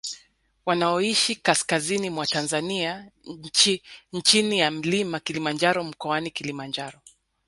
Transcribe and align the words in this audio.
Wanaoishi 0.65 1.35
kaskazini 1.35 2.09
mwa 2.09 2.25
Tanzania 2.27 3.11
chini 4.23 4.59
ya 4.59 4.71
mlima 4.71 5.19
Kilimanjaro 5.19 5.83
mkoani 5.83 6.31
Kilimanjaro 6.31 6.99